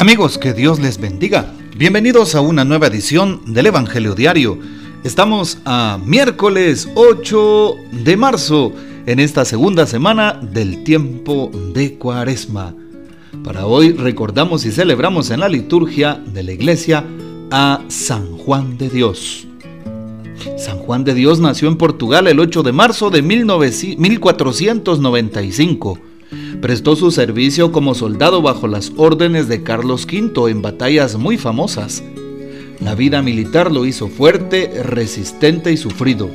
[0.00, 1.52] Amigos, que Dios les bendiga.
[1.76, 4.58] Bienvenidos a una nueva edición del Evangelio Diario.
[5.04, 8.72] Estamos a miércoles 8 de marzo
[9.04, 12.74] en esta segunda semana del tiempo de Cuaresma.
[13.44, 17.04] Para hoy recordamos y celebramos en la liturgia de la iglesia
[17.50, 19.46] a San Juan de Dios.
[20.56, 26.09] San Juan de Dios nació en Portugal el 8 de marzo de 1495
[26.60, 32.02] Prestó su servicio como soldado bajo las órdenes de Carlos V en batallas muy famosas.
[32.80, 36.28] La vida militar lo hizo fuerte, resistente y sufrido.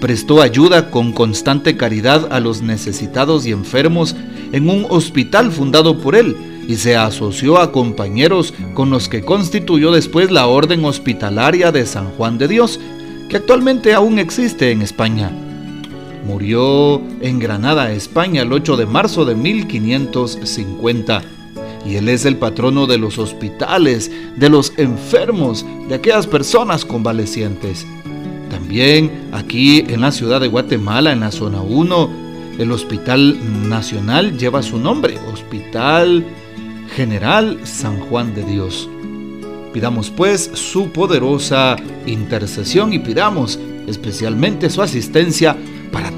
[0.00, 4.16] Prestó ayuda con constante caridad a los necesitados y enfermos
[4.52, 9.92] en un hospital fundado por él y se asoció a compañeros con los que constituyó
[9.92, 12.80] después la Orden Hospitalaria de San Juan de Dios,
[13.28, 15.30] que actualmente aún existe en España.
[16.24, 21.22] Murió en Granada, España, el 8 de marzo de 1550.
[21.84, 27.86] Y él es el patrono de los hospitales, de los enfermos, de aquellas personas convalecientes.
[28.50, 32.10] También aquí en la ciudad de Guatemala, en la zona 1,
[32.58, 36.24] el Hospital Nacional lleva su nombre, Hospital
[36.94, 38.88] General San Juan de Dios.
[39.74, 45.56] Pidamos pues su poderosa intercesión y pidamos especialmente su asistencia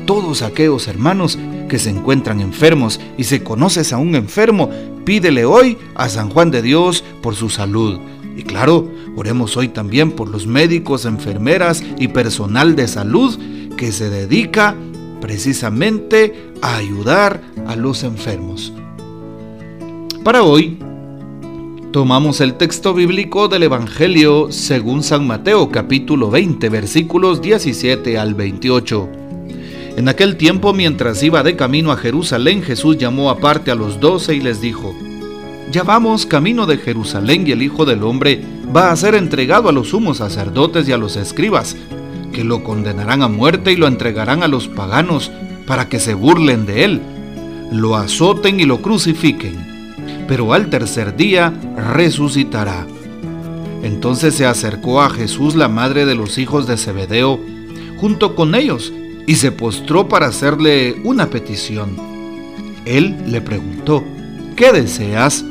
[0.06, 4.70] todos aquellos hermanos que se encuentran enfermos y si conoces a un enfermo,
[5.04, 7.98] pídele hoy a San Juan de Dios por su salud.
[8.36, 13.36] Y claro, oremos hoy también por los médicos, enfermeras y personal de salud
[13.76, 14.76] que se dedica
[15.20, 18.72] precisamente a ayudar a los enfermos.
[20.22, 20.78] Para hoy,
[21.92, 29.25] tomamos el texto bíblico del Evangelio según San Mateo capítulo 20 versículos 17 al 28.
[29.96, 34.34] En aquel tiempo, mientras iba de camino a Jerusalén, Jesús llamó aparte a los doce
[34.34, 34.94] y les dijo,
[35.72, 38.42] Ya vamos camino de Jerusalén y el Hijo del Hombre
[38.76, 41.76] va a ser entregado a los sumos sacerdotes y a los escribas,
[42.30, 45.32] que lo condenarán a muerte y lo entregarán a los paganos
[45.66, 47.00] para que se burlen de él,
[47.72, 49.94] lo azoten y lo crucifiquen,
[50.28, 51.54] pero al tercer día
[51.94, 52.86] resucitará.
[53.82, 57.40] Entonces se acercó a Jesús la madre de los hijos de Zebedeo,
[57.96, 58.92] junto con ellos,
[59.26, 61.96] y se postró para hacerle una petición.
[62.84, 64.04] Él le preguntó,
[64.54, 65.44] ¿qué deseas?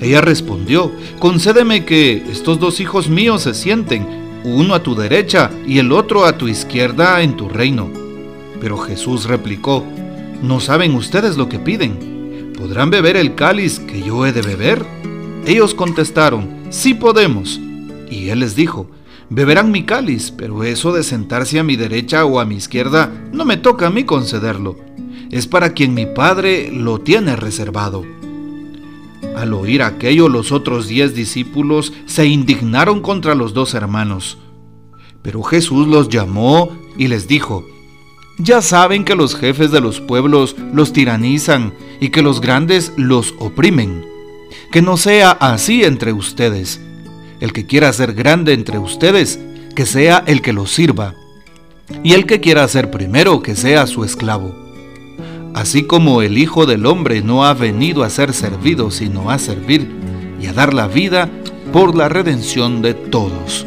[0.00, 4.06] Ella respondió, concédeme que estos dos hijos míos se sienten,
[4.44, 7.90] uno a tu derecha y el otro a tu izquierda en tu reino.
[8.60, 9.84] Pero Jesús replicó,
[10.42, 12.52] ¿no saben ustedes lo que piden?
[12.56, 14.84] ¿Podrán beber el cáliz que yo he de beber?
[15.46, 17.60] Ellos contestaron, sí podemos.
[18.10, 18.88] Y él les dijo,
[19.30, 23.44] Beberán mi cáliz, pero eso de sentarse a mi derecha o a mi izquierda no
[23.44, 24.76] me toca a mí concederlo.
[25.30, 28.04] Es para quien mi Padre lo tiene reservado.
[29.36, 34.38] Al oír aquello, los otros diez discípulos se indignaron contra los dos hermanos.
[35.20, 37.66] Pero Jesús los llamó y les dijo,
[38.38, 43.34] Ya saben que los jefes de los pueblos los tiranizan y que los grandes los
[43.38, 44.06] oprimen.
[44.72, 46.80] Que no sea así entre ustedes
[47.40, 49.40] el que quiera ser grande entre ustedes,
[49.74, 51.14] que sea el que los sirva.
[52.02, 54.54] Y el que quiera ser primero, que sea su esclavo.
[55.54, 59.88] Así como el Hijo del Hombre no ha venido a ser servido, sino a servir
[60.40, 61.28] y a dar la vida
[61.72, 63.66] por la redención de todos.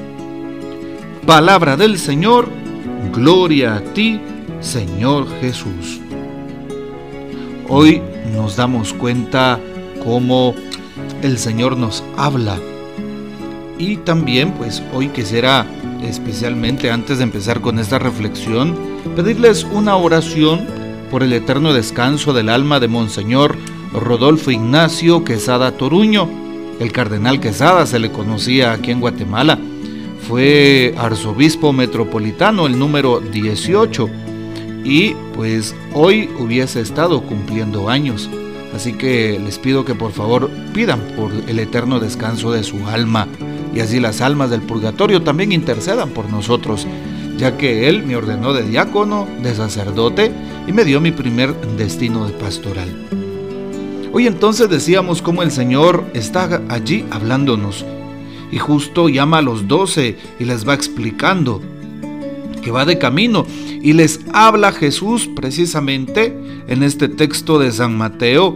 [1.25, 2.49] Palabra del Señor,
[3.13, 4.19] gloria a ti,
[4.59, 5.99] Señor Jesús.
[7.67, 8.01] Hoy
[8.33, 9.59] nos damos cuenta
[10.03, 10.53] cómo
[11.21, 12.59] el Señor nos habla
[13.81, 15.65] y también pues hoy quisiera
[16.03, 18.77] especialmente antes de empezar con esta reflexión
[19.15, 20.67] pedirles una oración
[21.09, 23.57] por el eterno descanso del alma de Monseñor
[23.91, 26.29] Rodolfo Ignacio Quesada Toruño.
[26.79, 29.57] El cardenal Quesada se le conocía aquí en Guatemala.
[30.27, 34.09] Fue arzobispo metropolitano, el número 18.
[34.85, 38.29] Y pues hoy hubiese estado cumpliendo años.
[38.73, 43.27] Así que les pido que por favor pidan por el eterno descanso de su alma
[43.73, 46.87] y así las almas del purgatorio también intercedan por nosotros,
[47.37, 50.31] ya que Él me ordenó de diácono, de sacerdote
[50.67, 52.89] y me dio mi primer destino de pastoral.
[54.13, 57.85] Hoy entonces decíamos cómo el Señor está allí hablándonos
[58.51, 61.61] y justo llama a los doce y les va explicando
[62.61, 63.45] que va de camino
[63.81, 68.55] y les habla Jesús precisamente en este texto de San Mateo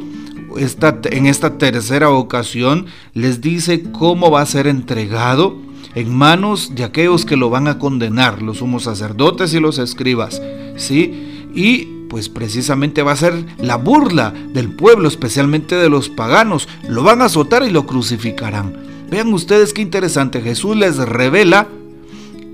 [0.57, 5.57] en esta tercera ocasión les dice cómo va a ser entregado
[5.96, 10.42] en manos de aquellos que lo van a condenar, los sumos sacerdotes y los escribas,
[10.75, 11.48] ¿sí?
[11.54, 16.68] Y pues precisamente va a ser la burla del pueblo, especialmente de los paganos.
[16.88, 18.74] Lo van a azotar y lo crucificarán.
[19.10, 21.68] Vean ustedes qué interesante, Jesús les revela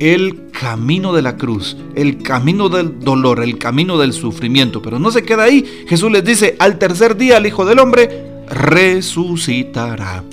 [0.02, 4.82] el camino de la cruz, el camino del dolor, el camino del sufrimiento.
[4.82, 5.86] Pero no se queda ahí.
[5.88, 10.24] Jesús les dice, al tercer día el Hijo del Hombre resucitará.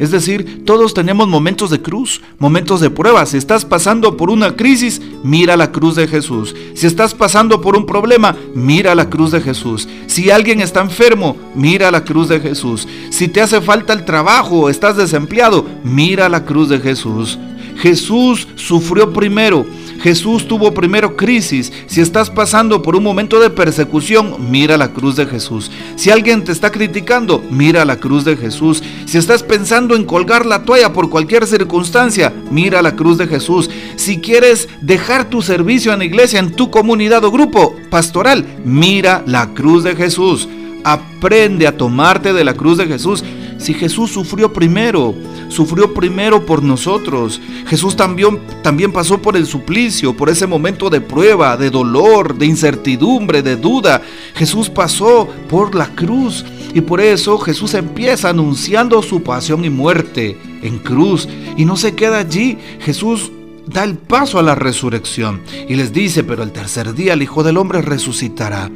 [0.00, 3.24] Es decir, todos tenemos momentos de cruz, momentos de prueba.
[3.26, 6.56] Si estás pasando por una crisis, mira la cruz de Jesús.
[6.74, 9.88] Si estás pasando por un problema, mira la cruz de Jesús.
[10.08, 12.88] Si alguien está enfermo, mira la cruz de Jesús.
[13.10, 17.38] Si te hace falta el trabajo o estás desempleado, mira la cruz de Jesús.
[17.76, 19.66] Jesús sufrió primero.
[20.00, 21.72] Jesús tuvo primero crisis.
[21.86, 25.70] Si estás pasando por un momento de persecución, mira la cruz de Jesús.
[25.96, 28.82] Si alguien te está criticando, mira la cruz de Jesús.
[29.06, 33.70] Si estás pensando en colgar la toalla por cualquier circunstancia, mira la cruz de Jesús.
[33.96, 39.22] Si quieres dejar tu servicio en la iglesia, en tu comunidad o grupo pastoral, mira
[39.26, 40.48] la cruz de Jesús.
[40.84, 43.24] Aprende a tomarte de la cruz de Jesús.
[43.58, 45.14] Si Jesús sufrió primero,
[45.54, 47.40] sufrió primero por nosotros.
[47.66, 52.46] Jesús también, también pasó por el suplicio, por ese momento de prueba, de dolor, de
[52.46, 54.02] incertidumbre, de duda.
[54.34, 56.44] Jesús pasó por la cruz.
[56.74, 61.28] Y por eso Jesús empieza anunciando su pasión y muerte en cruz.
[61.56, 62.58] Y no se queda allí.
[62.80, 63.30] Jesús
[63.66, 67.42] da el paso a la resurrección y les dice, pero el tercer día el Hijo
[67.42, 68.70] del Hombre resucitará.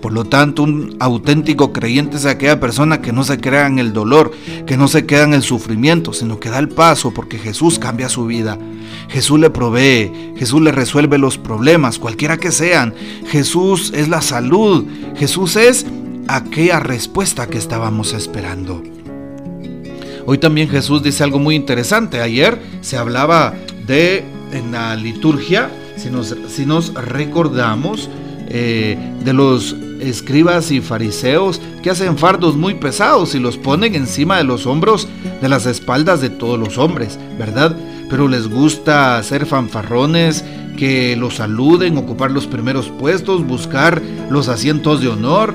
[0.00, 3.92] Por lo tanto, un auténtico creyente es aquella persona que no se crea en el
[3.92, 4.32] dolor,
[4.66, 8.08] que no se queda en el sufrimiento, sino que da el paso porque Jesús cambia
[8.08, 8.58] su vida.
[9.08, 12.94] Jesús le provee, Jesús le resuelve los problemas, cualquiera que sean.
[13.26, 14.84] Jesús es la salud,
[15.16, 15.86] Jesús es
[16.28, 18.82] aquella respuesta que estábamos esperando.
[20.26, 22.20] Hoy también Jesús dice algo muy interesante.
[22.20, 23.54] Ayer se hablaba
[23.86, 28.10] de en la liturgia, si nos, si nos recordamos,
[28.50, 34.38] eh, de los escribas y fariseos que hacen fardos muy pesados y los ponen encima
[34.38, 35.08] de los hombros
[35.40, 37.76] de las espaldas de todos los hombres, ¿verdad?
[38.08, 40.44] Pero les gusta hacer fanfarrones,
[40.78, 44.00] que los saluden, ocupar los primeros puestos, buscar
[44.30, 45.52] los asientos de honor.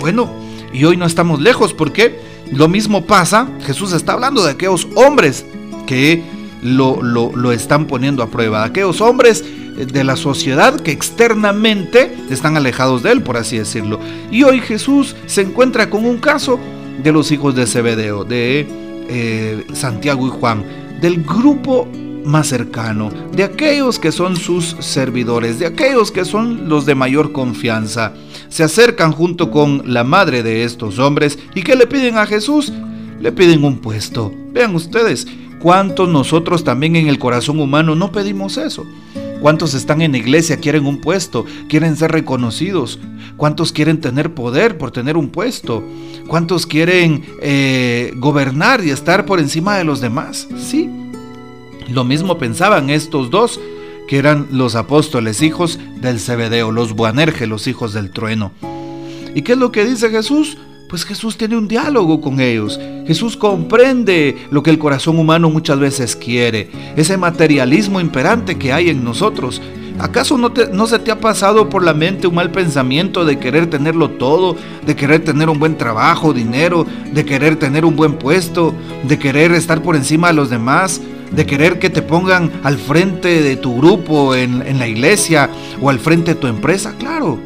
[0.00, 0.30] Bueno,
[0.72, 2.20] y hoy no estamos lejos porque
[2.52, 5.44] lo mismo pasa, Jesús está hablando de aquellos hombres
[5.86, 6.22] que
[6.62, 9.44] lo, lo, lo están poniendo a prueba, aquellos hombres
[9.86, 14.00] de la sociedad que externamente están alejados de él, por así decirlo.
[14.30, 16.58] Y hoy Jesús se encuentra con un caso
[17.02, 18.66] de los hijos de Zebedeo, de
[19.08, 20.64] eh, Santiago y Juan,
[21.00, 21.88] del grupo
[22.24, 27.32] más cercano, de aquellos que son sus servidores, de aquellos que son los de mayor
[27.32, 28.12] confianza.
[28.48, 32.72] Se acercan junto con la madre de estos hombres y que le piden a Jesús?
[33.20, 34.32] Le piden un puesto.
[34.52, 35.26] Vean ustedes,
[35.58, 38.84] cuántos nosotros también en el corazón humano no pedimos eso.
[39.40, 42.98] ¿Cuántos están en iglesia, quieren un puesto, quieren ser reconocidos?
[43.36, 45.84] ¿Cuántos quieren tener poder por tener un puesto?
[46.26, 50.48] ¿Cuántos quieren eh, gobernar y estar por encima de los demás?
[50.58, 50.90] Sí.
[51.88, 53.60] Lo mismo pensaban estos dos,
[54.08, 58.52] que eran los apóstoles, hijos del Cebedeo, los Buanerge, los hijos del trueno.
[59.34, 60.58] ¿Y qué es lo que dice Jesús?
[60.88, 62.80] Pues Jesús tiene un diálogo con ellos.
[63.06, 68.88] Jesús comprende lo que el corazón humano muchas veces quiere, ese materialismo imperante que hay
[68.88, 69.60] en nosotros.
[69.98, 73.68] ¿Acaso no, no, se te ha pasado por la mente un mal pensamiento de querer
[73.68, 78.72] tenerlo todo, de querer tener un buen trabajo, dinero, de querer tener un buen puesto,
[79.02, 81.02] de querer estar por encima de los demás,
[81.32, 85.50] de querer que te pongan al frente de tu grupo en, en la iglesia
[85.82, 86.94] o al frente de tu empresa?
[86.98, 87.38] Claro.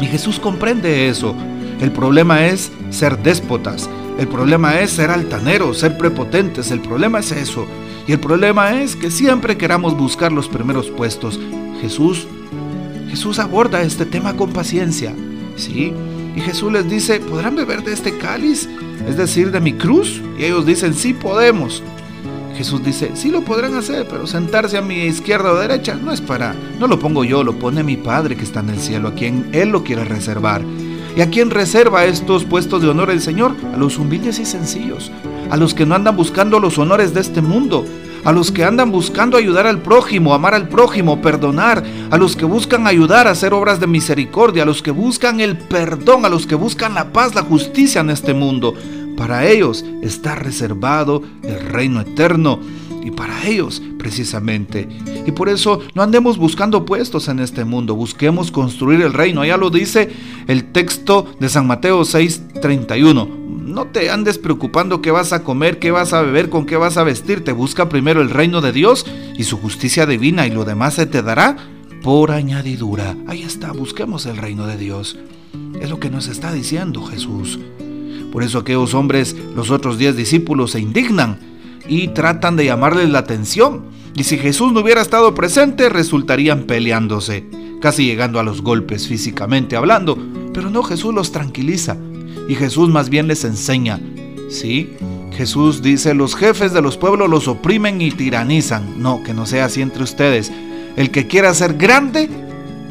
[0.00, 1.34] Y Jesús comprende eso.
[1.80, 3.88] El problema es ser déspotas.
[4.18, 6.70] El problema es ser altaneros, ser prepotentes.
[6.70, 7.66] El problema es eso.
[8.06, 11.40] Y el problema es que siempre queramos buscar los primeros puestos.
[11.80, 12.26] Jesús,
[13.08, 15.14] Jesús aborda este tema con paciencia.
[15.56, 15.92] ¿Sí?
[16.36, 18.68] Y Jesús les dice, ¿podrán beber de este cáliz?
[19.08, 20.20] Es decir, de mi cruz.
[20.38, 21.82] Y ellos dicen, sí podemos.
[22.56, 26.20] Jesús dice, sí lo podrán hacer, pero sentarse a mi izquierda o derecha no es
[26.20, 29.14] para, no lo pongo yo, lo pone mi Padre que está en el cielo, a
[29.14, 30.62] quien Él lo quiere reservar.
[31.16, 33.54] ¿Y a quién reserva estos puestos de honor el Señor?
[33.72, 35.12] A los humildes y sencillos,
[35.48, 37.86] a los que no andan buscando los honores de este mundo,
[38.24, 42.46] a los que andan buscando ayudar al prójimo, amar al prójimo, perdonar, a los que
[42.46, 46.48] buscan ayudar a hacer obras de misericordia, a los que buscan el perdón, a los
[46.48, 48.74] que buscan la paz, la justicia en este mundo.
[49.16, 52.58] Para ellos está reservado el reino eterno
[53.04, 54.88] y para ellos precisamente.
[55.26, 59.44] Y por eso no andemos buscando puestos en este mundo, busquemos construir el reino.
[59.44, 60.10] Ya lo dice
[60.48, 63.28] el texto de San Mateo 6:31.
[63.64, 66.96] No te andes preocupando qué vas a comer, qué vas a beber, con qué vas
[66.96, 67.52] a vestirte.
[67.52, 69.06] Busca primero el reino de Dios
[69.36, 71.56] y su justicia divina y lo demás se te dará
[72.02, 73.16] por añadidura.
[73.26, 75.18] Ahí está, busquemos el reino de Dios.
[75.80, 77.58] Es lo que nos está diciendo Jesús.
[78.32, 81.53] Por eso aquellos hombres, los otros diez discípulos, se indignan
[81.88, 83.86] y tratan de llamarles la atención.
[84.16, 87.44] Y si Jesús no hubiera estado presente, resultarían peleándose,
[87.80, 90.16] casi llegando a los golpes físicamente hablando.
[90.52, 91.96] Pero no, Jesús los tranquiliza
[92.48, 94.00] y Jesús más bien les enseña.
[94.50, 94.90] Sí,
[95.32, 99.02] Jesús dice, los jefes de los pueblos los oprimen y tiranizan.
[99.02, 100.52] No, que no sea así entre ustedes.
[100.96, 102.28] El que quiera ser grande,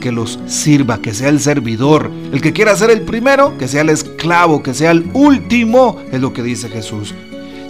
[0.01, 2.11] que los sirva, que sea el servidor.
[2.33, 6.19] El que quiera ser el primero, que sea el esclavo, que sea el último, es
[6.19, 7.15] lo que dice Jesús.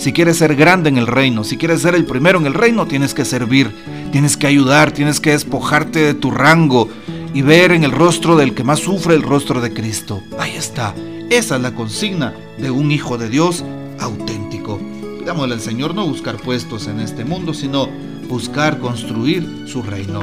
[0.04, 2.86] Si quieres ser grande en el reino, si quieres ser el primero en el reino,
[2.88, 3.74] tienes que servir,
[4.12, 6.90] tienes que ayudar, tienes que despojarte de tu rango
[7.34, 10.22] y ver en el rostro del que más sufre el rostro de Cristo.
[10.38, 10.94] Ahí está.
[11.30, 13.64] Esa es la consigna de un hijo de Dios
[13.98, 14.78] auténtico.
[15.20, 17.88] Pidámosle al Señor no buscar puestos en este mundo, sino
[18.28, 20.20] buscar construir su reino.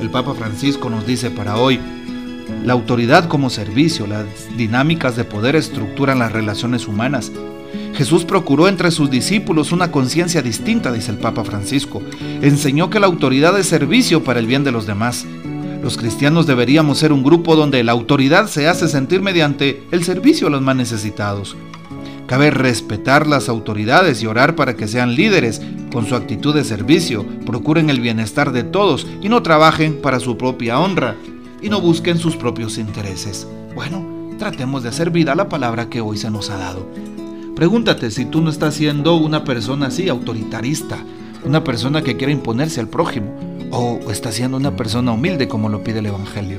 [0.00, 1.78] El Papa Francisco nos dice para hoy,
[2.64, 4.24] la autoridad como servicio, las
[4.56, 7.30] dinámicas de poder estructuran las relaciones humanas.
[7.94, 12.02] Jesús procuró entre sus discípulos una conciencia distinta, dice el Papa Francisco.
[12.40, 15.26] Enseñó que la autoridad es servicio para el bien de los demás.
[15.82, 20.46] Los cristianos deberíamos ser un grupo donde la autoridad se hace sentir mediante el servicio
[20.46, 21.56] a los más necesitados.
[22.26, 25.60] Cabe respetar las autoridades y orar para que sean líderes
[25.92, 30.38] con su actitud de servicio, procuren el bienestar de todos y no trabajen para su
[30.38, 31.16] propia honra
[31.60, 33.48] y no busquen sus propios intereses.
[33.74, 34.06] Bueno,
[34.38, 36.86] tratemos de hacer vida a la palabra que hoy se nos ha dado.
[37.60, 40.96] Pregúntate si tú no estás siendo una persona así, autoritarista,
[41.44, 43.34] una persona que quiere imponerse al prójimo,
[43.70, 46.58] o estás siendo una persona humilde como lo pide el Evangelio.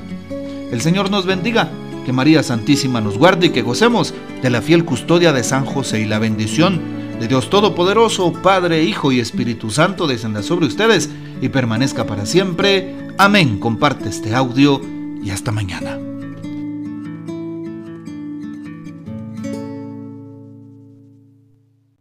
[0.70, 1.68] El Señor nos bendiga
[2.06, 6.02] que María Santísima nos guarde y que gocemos de la fiel custodia de San José
[6.02, 6.80] y la bendición
[7.18, 13.08] de Dios Todopoderoso, Padre, Hijo y Espíritu Santo descenda sobre ustedes y permanezca para siempre.
[13.18, 13.58] Amén.
[13.58, 14.80] Comparte este audio
[15.20, 16.11] y hasta mañana.